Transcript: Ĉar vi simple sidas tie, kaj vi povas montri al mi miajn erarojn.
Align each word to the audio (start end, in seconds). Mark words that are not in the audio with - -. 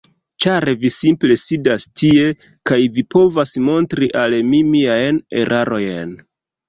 Ĉar 0.43 0.65
vi 0.83 0.89
simple 0.93 1.35
sidas 1.41 1.85
tie, 2.01 2.25
kaj 2.71 2.79
vi 2.95 3.03
povas 3.17 3.53
montri 3.67 4.09
al 4.23 4.37
mi 4.51 4.63
miajn 4.75 5.21
erarojn. 5.43 6.17